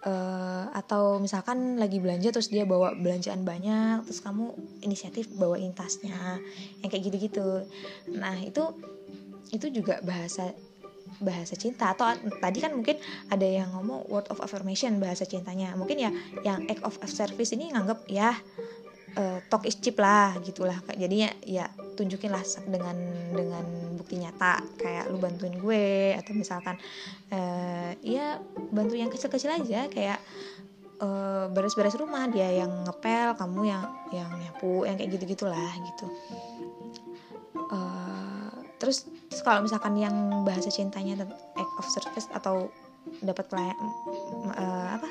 uh, 0.04 0.68
atau 0.76 1.18
misalkan 1.22 1.80
lagi 1.80 2.02
belanja 2.02 2.30
terus 2.34 2.52
dia 2.52 2.68
bawa 2.68 2.98
belanjaan 2.98 3.46
banyak 3.46 4.04
terus 4.08 4.20
kamu 4.20 4.52
inisiatif 4.84 5.32
bawain 5.38 5.72
tasnya 5.72 6.42
yang 6.84 6.90
kayak 6.92 7.04
gitu-gitu. 7.10 7.64
Nah 8.12 8.38
itu 8.42 8.64
itu 9.54 9.70
juga 9.70 10.02
bahasa 10.02 10.52
bahasa 11.24 11.56
cinta 11.56 11.94
atau 11.94 12.10
tadi 12.42 12.60
kan 12.60 12.76
mungkin 12.76 13.00
ada 13.32 13.46
yang 13.46 13.72
ngomong 13.72 14.10
word 14.12 14.28
of 14.34 14.44
affirmation 14.44 15.00
bahasa 15.00 15.24
cintanya. 15.24 15.76
Mungkin 15.78 15.98
ya 16.00 16.12
yang 16.44 16.68
act 16.68 16.84
of 16.84 16.96
service 17.08 17.56
ini 17.56 17.72
nganggap 17.72 18.04
ya 18.10 18.36
uh, 19.18 19.40
talk 19.50 19.64
is 19.70 19.78
cheap 19.78 19.98
lah 20.02 20.36
gitulah. 20.42 20.78
Jadinya 20.98 21.30
ya 21.46 21.70
tunjukin 21.96 22.34
lah 22.34 22.44
dengan 22.66 22.98
dengan 23.34 23.66
bukti 23.98 24.20
nyata. 24.20 24.62
Kayak 24.78 25.10
lu 25.14 25.18
bantuin 25.22 25.56
gue 25.58 26.18
atau 26.18 26.32
misalkan 26.34 26.76
uh, 27.32 27.92
ya 28.02 28.42
bantu 28.74 28.98
yang 28.98 29.10
kecil-kecil 29.14 29.54
aja. 29.54 29.88
Kayak 29.90 30.20
uh, 31.02 31.46
beres-beres 31.54 31.96
rumah 31.98 32.28
dia 32.30 32.50
yang 32.52 32.72
ngepel 32.86 33.38
kamu 33.38 33.62
yang 33.70 33.84
yang 34.12 34.30
nyapu 34.34 34.86
yang 34.86 34.96
kayak 34.98 35.12
gitu 35.18 35.26
gitulah 35.38 35.72
gitu. 35.78 36.08
Uh, 37.74 38.03
terus 38.84 39.08
kalau 39.48 39.64
misalkan 39.64 39.96
yang 39.96 40.44
bahasa 40.44 40.68
cintanya 40.68 41.24
act 41.56 41.74
of 41.80 41.88
service 41.88 42.28
atau 42.36 42.68
dapat 43.24 43.48
uh, 43.56 45.00
apa 45.00 45.08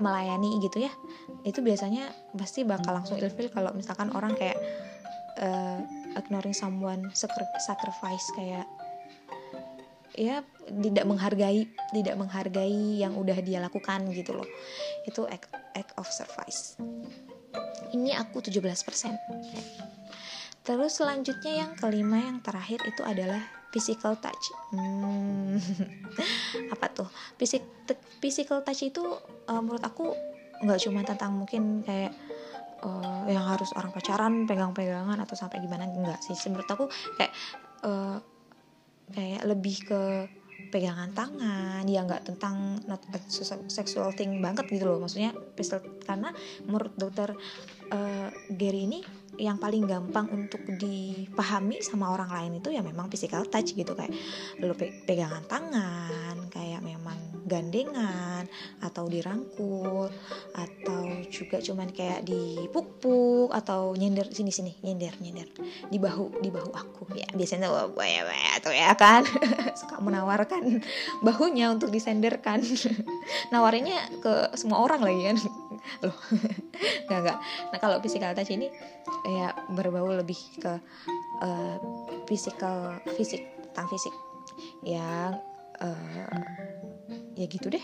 melayani 0.00 0.60
gitu 0.64 0.84
ya 0.84 0.92
itu 1.44 1.60
biasanya 1.60 2.08
pasti 2.36 2.64
bakal 2.64 2.96
langsung 2.96 3.20
ilfil 3.20 3.52
kalau 3.52 3.72
misalkan 3.76 4.08
orang 4.16 4.32
kayak 4.36 4.56
uh, 5.40 5.80
ignoring 6.16 6.56
someone 6.56 7.08
sacrifice 7.60 8.26
kayak 8.36 8.64
ya 10.16 10.44
tidak 10.68 11.08
menghargai 11.08 11.64
tidak 11.94 12.14
menghargai 12.20 13.00
yang 13.00 13.16
udah 13.16 13.38
dia 13.40 13.58
lakukan 13.62 14.10
gitu 14.12 14.36
loh. 14.36 14.46
Itu 15.06 15.26
act, 15.26 15.50
act 15.74 15.96
of 15.96 16.06
service. 16.10 16.76
Ini 17.90 18.14
aku 18.20 18.38
17% 18.38 18.70
Terus 20.60 20.92
selanjutnya 21.00 21.66
yang 21.66 21.72
kelima 21.76 22.20
yang 22.20 22.38
terakhir 22.44 22.84
itu 22.84 23.00
adalah 23.00 23.40
physical 23.70 24.18
touch. 24.18 24.44
Hmm, 24.74 25.56
apa 26.74 26.86
tuh? 26.92 27.08
Fisik 27.38 27.64
physical 28.20 28.60
touch 28.66 28.84
itu 28.84 29.02
uh, 29.48 29.60
menurut 29.62 29.82
aku 29.82 30.12
nggak 30.60 30.80
cuma 30.84 31.00
tentang 31.06 31.32
mungkin 31.32 31.80
kayak 31.80 32.12
uh, 32.84 33.24
yang 33.24 33.46
harus 33.48 33.72
orang 33.72 33.94
pacaran 33.94 34.44
pegang-pegangan 34.44 35.16
atau 35.22 35.34
sampai 35.38 35.62
gimana 35.64 35.88
enggak 35.88 36.20
sih. 36.20 36.36
Menurut 36.50 36.68
aku 36.68 36.84
kayak 37.16 37.32
uh, 37.86 38.20
kayak 39.10 39.42
lebih 39.48 39.76
ke 39.86 40.00
pegangan 40.70 41.10
tangan 41.16 41.82
ya 41.88 42.04
nggak 42.04 42.28
tentang 42.28 42.78
not 42.84 43.00
sexual 43.72 44.12
thing 44.12 44.44
banget 44.44 44.68
gitu 44.68 44.86
loh 44.86 45.00
maksudnya 45.00 45.32
karena 46.04 46.30
menurut 46.68 46.92
dokter 47.00 47.32
uh, 47.90 48.28
Gary 48.52 48.84
ini 48.84 49.00
yang 49.40 49.56
paling 49.56 49.88
gampang 49.88 50.28
untuk 50.28 50.60
dipahami 50.68 51.80
sama 51.80 52.12
orang 52.12 52.28
lain 52.28 52.52
itu 52.60 52.68
ya 52.70 52.84
memang 52.84 53.08
physical 53.08 53.48
touch 53.48 53.72
gitu 53.72 53.96
kayak 53.96 54.12
lo 54.60 54.76
pe 54.76 54.92
pegangan 55.08 55.42
tangan 55.48 56.36
kayak 56.52 56.84
memang 56.84 57.16
gandengan 57.50 58.46
atau 58.78 59.10
dirangkul 59.10 60.06
atau 60.54 61.02
juga 61.26 61.58
cuman 61.58 61.90
kayak 61.90 62.22
dipuk-puk 62.22 63.50
atau 63.50 63.98
nyender 63.98 64.30
sini 64.30 64.54
sini 64.54 64.72
nyender 64.86 65.18
nyender. 65.18 65.50
Di 65.90 65.98
bahu 65.98 66.38
di 66.38 66.50
bahu 66.54 66.70
aku. 66.70 67.02
Ya 67.18 67.26
biasanya 67.34 67.66
ya 67.66 68.50
atau 68.62 68.70
ya 68.70 68.94
kan. 68.94 69.26
Suka 69.80 69.98
menawarkan 69.98 70.78
bahunya 71.26 71.74
untuk 71.74 71.90
disenderkan. 71.90 72.62
Nawarinnya 73.52 74.22
ke 74.22 74.54
semua 74.54 74.78
orang 74.78 75.02
lagi 75.02 75.22
kan 75.26 75.36
loh 76.04 76.16
nggak 77.10 77.20
nggak. 77.26 77.38
Nah 77.74 77.78
kalau 77.82 77.96
physical 77.98 78.32
touch 78.32 78.52
ini 78.54 78.70
ya 79.26 79.50
berbau 79.74 80.08
lebih 80.14 80.38
ke 80.62 80.72
uh, 81.42 81.76
physical 82.30 82.98
fisik 83.18 83.42
tentang 83.70 83.86
fisik. 83.90 84.14
Yang 84.86 85.40
uh, 85.82 86.38
ya 87.34 87.46
gitu 87.48 87.72
deh. 87.72 87.80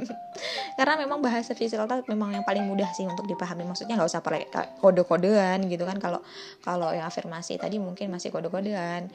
Karena 0.78 0.96
memang 0.98 1.22
bahasa 1.22 1.54
physical 1.54 1.86
touch 1.86 2.08
memang 2.10 2.34
yang 2.34 2.44
paling 2.44 2.66
mudah 2.66 2.90
sih 2.92 3.06
untuk 3.06 3.24
dipahami. 3.24 3.62
Maksudnya 3.64 3.94
nggak 3.96 4.10
usah 4.10 4.22
pakai 4.24 4.50
kode-kodean 4.82 5.64
gitu 5.70 5.86
kan. 5.86 5.96
Kalau 6.02 6.20
kalau 6.60 6.90
yang 6.90 7.06
afirmasi 7.06 7.56
tadi 7.56 7.78
mungkin 7.78 8.10
masih 8.10 8.34
kode-kodean. 8.34 9.08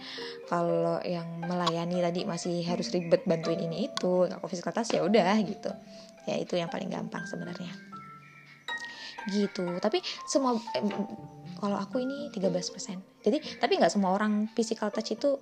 Kalau 0.48 1.02
yang 1.04 1.28
melayani 1.44 2.02
tadi 2.02 2.22
masih 2.24 2.64
harus 2.66 2.90
ribet 2.94 3.28
bantuin 3.28 3.60
ini 3.60 3.92
itu. 3.92 4.30
Kalau 4.30 4.48
physical 4.48 4.74
touch 4.74 4.96
ya 4.96 5.04
udah 5.04 5.36
gitu. 5.44 5.72
Ya 6.26 6.42
itu 6.42 6.58
yang 6.58 6.74
paling 6.74 6.90
gampang 6.90 7.22
sebenarnya 7.30 7.95
gitu. 9.32 9.78
Tapi 9.82 10.02
semua 10.28 10.58
eh, 10.76 10.84
kalau 11.58 11.80
aku 11.80 12.04
ini 12.04 12.30
13% 12.30 13.24
jadi 13.26 13.42
tapi 13.58 13.82
nggak 13.82 13.90
semua 13.90 14.14
orang 14.14 14.46
physical 14.54 14.94
touch 14.94 15.18
itu 15.18 15.42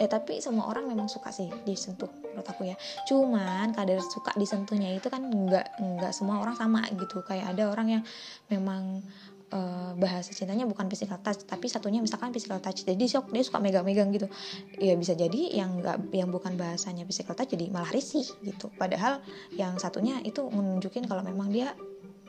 eh 0.00 0.08
tapi 0.08 0.40
semua 0.40 0.66
orang 0.66 0.88
memang 0.88 1.06
suka 1.06 1.28
sih 1.28 1.46
disentuh 1.68 2.08
menurut 2.08 2.48
aku 2.48 2.72
ya. 2.72 2.76
Cuman 3.04 3.76
kadar 3.76 4.00
suka 4.00 4.32
disentuhnya 4.34 4.96
itu 4.96 5.12
kan 5.12 5.20
nggak 5.28 5.76
nggak 5.76 6.12
semua 6.16 6.40
orang 6.40 6.56
sama 6.56 6.88
gitu. 6.88 7.20
Kayak 7.20 7.52
ada 7.52 7.68
orang 7.68 8.00
yang 8.00 8.02
memang 8.48 9.04
uh, 9.52 9.92
bahasa 10.00 10.32
cintanya 10.32 10.64
bukan 10.64 10.88
physical 10.88 11.20
touch 11.20 11.44
tapi 11.44 11.68
satunya 11.68 12.00
misalkan 12.00 12.32
physical 12.32 12.56
touch. 12.64 12.80
Jadi 12.88 12.96
dia, 12.96 13.20
dia 13.20 13.44
suka 13.44 13.60
megang-megang 13.60 14.08
gitu. 14.16 14.26
Ya 14.80 14.96
bisa 14.96 15.12
jadi 15.12 15.52
yang 15.52 15.84
nggak 15.84 16.16
yang 16.16 16.32
bukan 16.32 16.56
bahasanya 16.56 17.04
physical 17.04 17.36
touch 17.36 17.52
jadi 17.52 17.68
malah 17.68 17.92
risih 17.92 18.24
gitu. 18.40 18.72
Padahal 18.80 19.20
yang 19.52 19.76
satunya 19.76 20.16
itu 20.24 20.40
menunjukin 20.48 21.04
kalau 21.04 21.20
memang 21.20 21.52
dia 21.52 21.76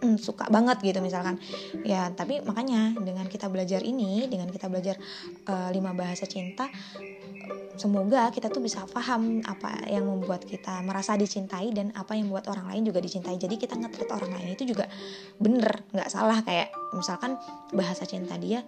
mm, 0.01 0.17
suka 0.19 0.49
banget 0.49 0.81
gitu 0.81 0.99
misalkan. 0.99 1.37
Ya 1.85 2.09
tapi 2.11 2.41
makanya 2.41 2.97
dengan 2.97 3.29
kita 3.29 3.47
belajar 3.47 3.85
ini 3.85 4.27
dengan 4.27 4.49
kita 4.49 4.67
belajar 4.67 4.97
uh, 5.47 5.69
lima 5.71 5.93
bahasa 5.95 6.25
cinta 6.25 6.67
semoga 7.79 8.29
kita 8.29 8.51
tuh 8.53 8.61
bisa 8.61 8.85
paham 8.85 9.41
apa 9.47 9.89
yang 9.89 10.05
membuat 10.05 10.45
kita 10.45 10.85
merasa 10.85 11.17
dicintai 11.17 11.73
dan 11.73 11.89
apa 11.97 12.13
yang 12.13 12.29
membuat 12.29 12.51
orang 12.51 12.69
lain 12.69 12.85
juga 12.85 12.99
dicintai. 13.01 13.41
Jadi 13.41 13.57
kita 13.57 13.73
ngetrit 13.73 14.09
orang 14.11 14.31
lain 14.37 14.53
itu 14.53 14.69
juga 14.69 14.85
bener 15.41 15.87
nggak 15.89 16.09
salah 16.11 16.39
kayak 16.45 16.69
misalkan 16.93 17.39
bahasa 17.73 18.05
cinta 18.05 18.35
dia 18.37 18.61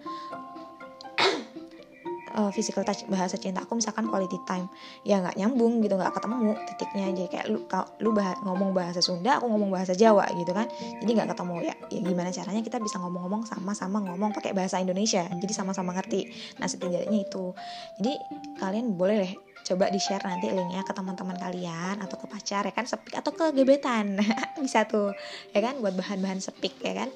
uh, 2.34 2.50
physical 2.50 2.82
touch 2.82 3.06
bahasa 3.06 3.38
cinta 3.38 3.62
aku 3.62 3.78
misalkan 3.78 4.10
quality 4.10 4.36
time. 4.44 4.66
Ya 5.06 5.22
nggak 5.22 5.38
nyambung 5.38 5.80
gitu 5.80 5.94
nggak 5.94 6.12
ketemu 6.12 6.52
titiknya. 6.68 7.04
Aja 7.14 7.24
kayak 7.30 7.46
lu 7.48 7.58
lu 8.02 8.10
bah 8.12 8.34
ngomong 8.42 8.74
bahasa 8.74 8.98
Sunda 8.98 9.38
aku 9.38 9.46
ngomong 9.48 9.70
bahasa 9.70 9.94
Jawa 9.94 10.26
gitu 10.34 10.50
kan. 10.50 10.66
Jadi 11.00 11.10
nggak 11.14 11.30
ketemu 11.32 11.54
ya. 11.62 11.74
Ya 11.88 12.00
gimana 12.02 12.30
caranya 12.34 12.62
kita 12.62 12.78
bisa 12.82 12.98
ngomong-ngomong 12.98 13.46
sama-sama 13.46 14.02
ngomong 14.02 14.34
pakai 14.34 14.52
bahasa 14.52 14.82
Indonesia. 14.82 15.24
Jadi 15.30 15.52
sama-sama 15.54 15.94
ngerti. 15.94 16.26
Nah 16.58 16.66
setidaknya 16.66 17.24
itu. 17.24 17.54
Jadi 18.02 18.12
kalian 18.58 18.98
boleh 18.98 19.16
deh 19.24 19.34
coba 19.64 19.88
di 19.88 19.96
share 19.96 20.20
nanti 20.28 20.52
linknya 20.52 20.84
ke 20.84 20.92
teman-teman 20.92 21.40
kalian 21.40 21.96
atau 22.04 22.20
ke 22.20 22.26
pacar 22.28 22.68
ya 22.68 22.74
kan? 22.74 22.84
Sepik 22.84 23.14
atau 23.16 23.32
ke 23.32 23.54
gebetan. 23.56 24.20
Bisa 24.64 24.84
tuh. 24.84 25.14
Ya 25.56 25.64
kan? 25.64 25.80
Buat 25.80 25.96
bahan-bahan 25.96 26.42
sepik 26.42 26.76
ya 26.84 26.92
kan? 27.04 27.08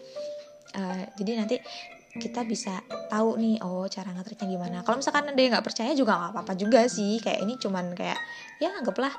Uh, 0.77 1.01
jadi 1.17 1.41
nanti 1.41 1.57
kita 2.17 2.41
bisa 2.49 2.81
tahu 3.13 3.37
nih 3.37 3.61
oh 3.61 3.85
cara 3.87 4.17
ngetriknya 4.17 4.49
gimana. 4.49 4.77
Kalau 4.81 4.97
misalkan 5.05 5.29
ada 5.29 5.37
yang 5.37 5.53
nggak 5.53 5.67
percaya 5.67 5.93
juga 5.93 6.17
nggak 6.17 6.33
apa-apa 6.33 6.53
juga 6.57 6.81
sih. 6.89 7.21
Kayak 7.21 7.45
ini 7.45 7.55
cuman 7.61 7.93
kayak 7.93 8.19
ya 8.59 8.73
anggaplah 8.81 9.13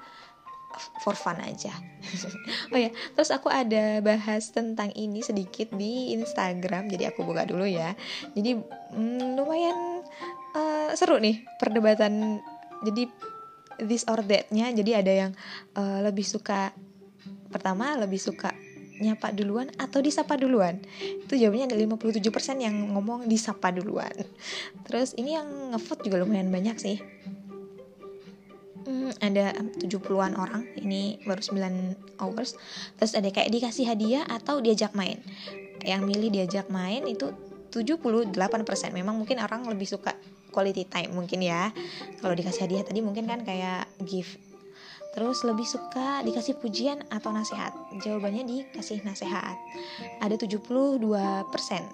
for 1.01 1.13
fun 1.13 1.38
aja. 1.41 1.74
Oh 2.74 2.77
ya. 2.77 2.89
Terus 3.17 3.29
aku 3.34 3.50
ada 3.50 4.01
bahas 4.01 4.50
tentang 4.53 4.93
ini 4.93 5.25
sedikit 5.25 5.74
di 5.74 6.13
Instagram 6.13 6.89
jadi 6.89 7.13
aku 7.13 7.25
buka 7.25 7.46
dulu 7.46 7.65
ya. 7.65 7.93
Jadi 8.34 8.58
hmm, 8.93 9.38
lumayan 9.38 10.05
uh, 10.53 10.89
seru 10.93 11.17
nih 11.17 11.46
perdebatan. 11.58 12.41
Jadi 12.86 13.10
this 13.86 14.05
or 14.10 14.22
that-nya. 14.25 14.69
Jadi 14.74 14.91
ada 14.93 15.13
yang 15.27 15.31
uh, 15.77 16.05
lebih 16.05 16.25
suka 16.25 16.74
pertama 17.50 17.98
lebih 17.98 18.22
suka 18.22 18.53
nyapa 19.00 19.32
duluan 19.32 19.72
atau 19.79 20.03
disapa 20.03 20.36
duluan? 20.36 20.79
Itu 21.25 21.39
jawabannya 21.39 21.72
ada 21.72 21.77
57% 21.79 22.60
yang 22.60 22.75
ngomong 22.94 23.25
disapa 23.25 23.72
duluan. 23.72 24.12
Terus 24.86 25.15
ini 25.15 25.39
yang 25.39 25.74
ngevote 25.74 26.06
juga 26.06 26.22
lumayan 26.22 26.51
banyak 26.51 26.77
sih. 26.77 26.98
Hmm, 28.89 29.13
ada 29.22 29.53
70-an 29.56 30.34
orang. 30.34 30.65
Ini 30.75 31.24
baru 31.24 31.41
9 31.41 32.20
hours. 32.20 32.58
Terus 32.98 33.13
ada 33.15 33.29
kayak 33.29 33.51
dikasih 33.53 33.86
hadiah 33.86 34.25
atau 34.25 34.60
diajak 34.60 34.98
main. 34.98 35.22
Yang 35.86 36.01
milih 36.10 36.29
diajak 36.34 36.68
main 36.74 37.06
itu 37.06 37.32
78% 37.70 38.34
memang 38.91 39.13
mungkin 39.13 39.38
orang 39.38 39.62
lebih 39.70 39.86
suka 39.86 40.18
quality 40.50 40.89
time 40.89 41.13
mungkin 41.13 41.46
ya. 41.46 41.70
Kalau 42.20 42.34
dikasih 42.34 42.65
hadiah 42.65 42.84
tadi 42.84 43.06
mungkin 43.06 43.29
kan 43.29 43.46
kayak 43.46 43.86
gift 44.01 44.49
Terus 45.10 45.42
lebih 45.42 45.66
suka 45.66 46.22
dikasih 46.22 46.62
pujian 46.62 47.01
atau 47.10 47.34
nasihat? 47.34 47.74
Jawabannya 47.98 48.46
dikasih 48.46 49.01
nasihat. 49.01 49.58
Ada 50.22 50.38
72% 50.38 51.01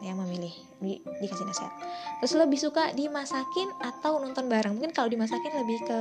yang 0.03 0.19
memilih 0.19 0.51
di, 0.83 0.99
dikasih 0.99 1.47
nasihat. 1.47 1.73
Terus 2.19 2.33
lebih 2.35 2.59
suka 2.59 2.91
dimasakin 2.91 3.71
atau 3.79 4.19
nonton 4.19 4.51
bareng? 4.51 4.75
Mungkin 4.75 4.91
kalau 4.91 5.07
dimasakin 5.07 5.51
lebih 5.63 5.79
ke 5.87 5.99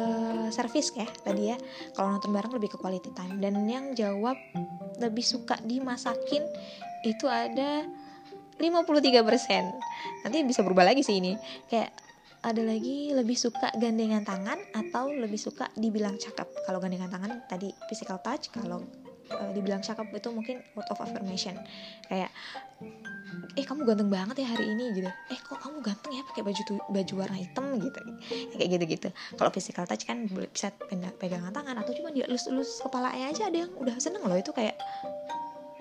service 0.51 0.91
ya 0.99 1.07
tadi 1.23 1.55
ya. 1.55 1.57
Kalau 1.95 2.19
nonton 2.19 2.35
bareng 2.35 2.51
lebih 2.51 2.75
ke 2.75 2.79
quality 2.83 3.15
time. 3.15 3.39
Dan 3.39 3.63
yang 3.71 3.95
jawab 3.95 4.35
lebih 4.99 5.23
suka 5.23 5.55
dimasakin 5.63 6.43
itu 7.07 7.31
ada 7.31 7.87
53%. 8.59 10.27
Nanti 10.27 10.39
bisa 10.43 10.67
berubah 10.67 10.87
lagi 10.87 11.07
sih 11.07 11.23
ini. 11.23 11.39
Kayak 11.71 11.95
ada 12.45 12.61
lagi 12.61 13.11
lebih 13.17 13.35
suka 13.35 13.73
gandengan 13.81 14.21
tangan 14.21 14.61
atau 14.77 15.09
lebih 15.09 15.41
suka 15.41 15.73
dibilang 15.81 16.21
cakep? 16.21 16.45
Kalau 16.69 16.77
gandengan 16.77 17.09
tangan 17.09 17.41
tadi 17.49 17.73
physical 17.89 18.21
touch 18.21 18.53
kalau 18.53 18.85
uh, 19.33 19.51
dibilang 19.57 19.81
cakep 19.81 20.13
itu 20.13 20.29
mungkin 20.29 20.61
word 20.77 20.85
of 20.93 21.01
affirmation. 21.01 21.57
Kayak 22.07 22.29
eh 23.57 23.65
kamu 23.65 23.89
ganteng 23.89 24.13
banget 24.13 24.45
ya 24.45 24.49
hari 24.53 24.69
ini 24.77 24.93
gitu. 24.93 25.09
Eh 25.33 25.41
kok 25.41 25.57
kamu 25.57 25.81
ganteng 25.81 26.13
ya 26.13 26.23
pakai 26.29 26.43
baju 26.45 26.63
baju 26.93 27.15
warna 27.17 27.37
hitam 27.41 27.65
gitu. 27.81 28.01
Ya, 28.29 28.55
kayak 28.61 28.69
gitu 28.77 28.85
gitu 29.01 29.09
kalau 29.41 29.51
physical 29.51 29.89
touch 29.89 30.05
kan 30.05 30.29
bisa 30.29 30.69
pegangan 31.17 31.51
tangan 31.51 31.81
atau 31.81 31.97
cuma 31.97 32.13
dia 32.13 32.29
elus-elus 32.29 32.85
kepalanya 32.85 33.33
aja 33.33 33.49
ada 33.49 33.59
yang 33.65 33.73
udah 33.81 33.97
seneng 33.97 34.21
loh. 34.21 34.37
Itu 34.37 34.53
kayak 34.53 34.77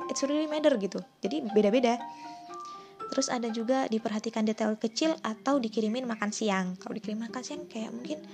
it's 0.08 0.24
really 0.24 0.48
matter 0.48 0.72
gitu. 0.79 1.03
Jadi 1.20 1.43
beda-beda 1.51 2.00
Terus 3.13 3.29
ada 3.29 3.46
juga 3.53 3.86
diperhatikan 3.86 4.41
detail 4.41 4.74
kecil 4.74 5.13
atau 5.22 5.62
dikirimin 5.62 6.10
makan 6.10 6.34
siang. 6.34 6.74
Kalau 6.82 6.98
dikirim 6.98 7.22
makan 7.22 7.46
siang 7.46 7.62
kayak 7.70 7.93
mungkin 7.93 8.25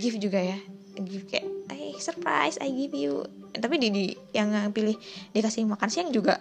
gift 0.00 0.16
juga 0.16 0.40
ya. 0.40 0.56
Gift 0.96 1.28
kayak, 1.28 1.44
"Eh, 1.76 1.92
surprise, 2.00 2.56
I 2.64 2.72
give 2.72 2.96
you." 2.96 3.20
Tapi 3.52 3.76
di, 3.76 3.88
di 3.92 4.04
yang 4.32 4.48
pilih 4.72 4.96
dikasih 5.36 5.68
makan 5.68 5.92
siang 5.92 6.08
juga 6.08 6.40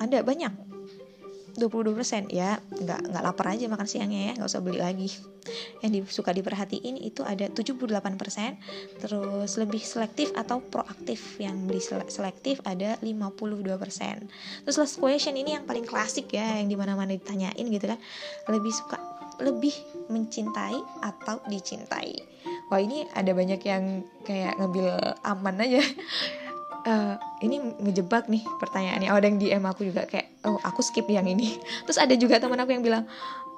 ada 0.00 0.24
banyak 0.24 0.65
22% 1.58 2.32
ya. 2.32 2.60
Nggak 2.60 3.00
nggak 3.12 3.22
lapar 3.24 3.56
aja 3.56 3.66
makan 3.66 3.88
siangnya 3.88 4.30
ya. 4.30 4.32
Nggak 4.40 4.48
usah 4.48 4.62
beli 4.62 4.80
lagi. 4.80 5.08
Yang 5.80 5.90
di, 5.90 6.00
suka 6.10 6.30
diperhatiin 6.34 6.96
itu 6.98 7.22
ada 7.22 7.46
78% 7.48 9.00
terus 9.00 9.52
lebih 9.58 9.82
selektif 9.82 10.32
atau 10.36 10.60
proaktif. 10.60 11.40
Yang 11.40 11.56
beli 11.66 11.82
selektif 12.08 12.60
ada 12.62 12.98
52% 13.00 14.64
terus 14.66 14.76
last 14.76 14.96
question 14.98 15.34
ini 15.36 15.56
yang 15.58 15.64
paling 15.64 15.84
klasik 15.88 16.32
ya. 16.32 16.60
Yang 16.60 16.72
di 16.72 16.76
mana-mana 16.76 17.12
ditanyain 17.16 17.66
gitu 17.66 17.86
kan. 17.88 17.98
Lebih 18.52 18.72
suka 18.72 18.98
lebih 19.40 19.72
mencintai 20.08 20.80
atau 21.04 21.40
dicintai? 21.48 22.16
Wah 22.72 22.80
ini 22.80 23.04
ada 23.12 23.30
banyak 23.36 23.60
yang 23.62 24.02
kayak 24.24 24.56
ngambil 24.58 24.96
aman 25.22 25.56
aja 25.60 25.82
uh, 26.86 27.14
ini 27.42 27.58
ngejebak 27.82 28.30
nih 28.30 28.46
pertanyaannya. 28.62 29.10
Oh 29.10 29.18
ada 29.18 29.26
yang 29.26 29.38
DM 29.42 29.64
aku 29.66 29.84
juga 29.84 30.06
kayak 30.06 30.46
oh 30.46 30.56
aku 30.62 30.80
skip 30.80 31.04
yang 31.10 31.26
ini. 31.26 31.58
Terus 31.84 31.98
ada 31.98 32.14
juga 32.14 32.38
teman 32.38 32.56
aku 32.62 32.72
yang 32.72 32.86
bilang 32.86 33.04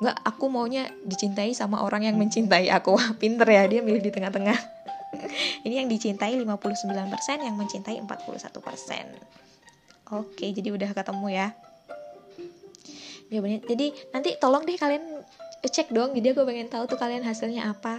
nggak 0.01 0.17
aku 0.25 0.49
maunya 0.49 0.89
dicintai 1.05 1.53
sama 1.53 1.85
orang 1.85 2.09
yang 2.09 2.17
mencintai 2.17 2.73
aku. 2.73 2.97
Pinter 3.23 3.47
ya 3.47 3.69
dia 3.69 3.81
milih 3.85 4.01
di 4.01 4.11
tengah-tengah. 4.11 4.59
Ini 5.65 5.85
yang 5.85 5.89
dicintai 5.89 6.37
59% 6.37 6.85
yang 7.41 7.57
mencintai 7.57 7.97
41% 8.05 9.39
oke 10.13 10.41
jadi 10.41 10.69
udah 10.73 10.91
ketemu 10.97 11.27
ya. 11.33 11.49
Jadi 13.29 13.93
nanti 14.09 14.41
tolong 14.41 14.65
deh 14.65 14.81
kalian 14.81 15.18
cek 15.59 15.91
dong 15.91 16.15
jadi 16.15 16.31
aku 16.31 16.47
pengen 16.47 16.71
tahu 16.71 16.87
tuh 16.87 16.95
kalian 16.95 17.27
hasilnya 17.27 17.67
apa 17.75 17.99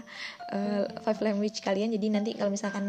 uh, 0.56 0.88
five 1.04 1.19
language 1.19 1.60
kalian 1.60 1.91
jadi 1.91 2.08
nanti 2.08 2.32
kalau 2.32 2.48
misalkan 2.48 2.86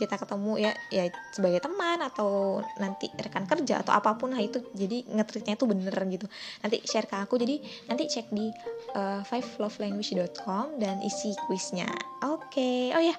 kita 0.00 0.16
ketemu 0.16 0.52
ya 0.56 0.72
ya 0.88 1.12
sebagai 1.28 1.60
teman 1.60 2.00
atau 2.00 2.64
nanti 2.80 3.12
rekan 3.12 3.44
kerja 3.44 3.84
atau 3.84 3.92
apa 3.92 4.16
pun 4.16 4.32
lah 4.32 4.40
itu 4.40 4.64
jadi 4.72 5.04
ngetritnya 5.12 5.60
itu 5.60 5.68
bener 5.68 5.92
gitu 6.08 6.24
nanti 6.64 6.80
share 6.88 7.04
ke 7.04 7.20
aku 7.20 7.36
jadi 7.36 7.60
nanti 7.92 8.08
cek 8.08 8.32
di 8.32 8.48
uh, 8.96 9.20
fivelovelanguage.com 9.28 10.80
dan 10.80 11.04
isi 11.04 11.36
quiznya 11.44 11.92
oke 12.24 12.48
okay. 12.48 12.96
oh 12.96 13.02
ya 13.04 13.12
yeah. 13.12 13.18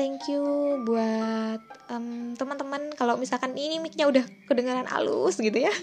thank 0.00 0.24
you 0.24 0.40
buat 0.88 1.60
um, 1.92 2.32
teman-teman 2.40 2.96
kalau 2.96 3.20
misalkan 3.20 3.52
ini 3.60 3.76
micnya 3.76 4.08
udah 4.08 4.24
kedengaran 4.48 4.88
halus 4.88 5.36
gitu 5.36 5.68
ya 5.68 5.74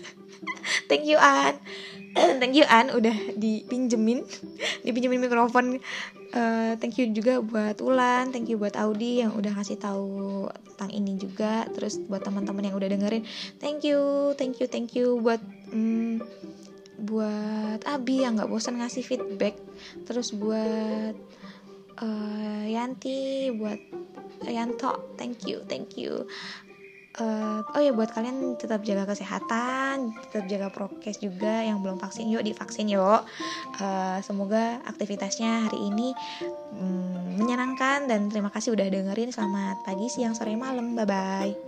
thank 0.89 1.05
you 1.05 1.21
An 1.21 1.61
thank 2.41 2.53
you 2.55 2.65
An 2.67 2.93
udah 2.93 3.35
dipinjemin 3.35 4.23
dipinjemin 4.85 5.21
mikrofon. 5.21 5.81
Uh, 6.35 6.75
thank 6.83 6.99
you 6.99 7.07
juga 7.15 7.39
buat 7.39 7.79
Ulan 7.79 8.35
thank 8.35 8.51
you 8.51 8.59
buat 8.59 8.75
Audi 8.75 9.23
yang 9.23 9.31
udah 9.31 9.55
kasih 9.55 9.79
tahu 9.79 10.47
tentang 10.75 10.91
ini 10.91 11.15
juga. 11.15 11.65
Terus 11.71 11.99
buat 12.03 12.23
teman-teman 12.23 12.67
yang 12.67 12.75
udah 12.75 12.89
dengerin 12.91 13.23
thank 13.57 13.87
you 13.87 14.31
thank 14.35 14.59
you 14.59 14.67
thank 14.67 14.91
you. 14.93 15.17
Buat 15.23 15.39
um, 15.71 16.19
buat 16.97 17.85
Abi 17.87 18.25
yang 18.27 18.35
nggak 18.35 18.51
bosan 18.51 18.79
ngasih 18.83 19.07
feedback. 19.07 19.55
Terus 20.03 20.35
buat 20.35 21.15
uh, 22.01 22.63
Yanti 22.67 23.49
buat 23.55 23.79
Yanto 24.45 25.17
thank 25.17 25.49
you 25.49 25.65
thank 25.65 25.97
you 25.97 26.29
uh, 27.21 27.59
oh 27.65 27.81
ya 27.81 27.91
buat 27.93 28.09
kalian 28.13 28.57
tetap 28.57 28.81
jaga 28.85 29.09
kesehatan 29.09 30.13
tetap 30.29 30.45
jaga 30.49 30.67
prokes 30.69 31.19
juga 31.21 31.61
yang 31.65 31.81
belum 31.81 31.97
vaksin. 32.01 32.29
Yuk 32.29 32.45
divaksin 32.45 32.89
yuk. 32.89 33.21
Uh, 33.77 34.17
semoga 34.23 34.81
aktivitasnya 34.85 35.69
hari 35.69 35.79
ini 35.81 36.13
um, 36.77 37.37
menyenangkan 37.37 38.09
dan 38.09 38.29
terima 38.29 38.49
kasih 38.53 38.73
udah 38.73 38.87
dengerin. 38.87 39.33
Selamat 39.33 39.81
pagi 39.83 40.07
siang 40.09 40.37
sore 40.37 40.53
malam. 40.55 40.93
Bye 40.97 41.07
bye 41.07 41.66